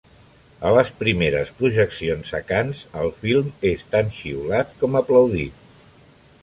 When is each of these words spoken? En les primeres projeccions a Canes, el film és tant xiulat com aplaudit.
En 0.69 0.71
les 0.75 0.87
primeres 1.01 1.51
projeccions 1.59 2.33
a 2.39 2.41
Canes, 2.49 2.81
el 3.03 3.13
film 3.21 3.53
és 3.75 3.85
tant 3.93 4.11
xiulat 4.21 4.77
com 4.83 4.99
aplaudit. 5.03 5.67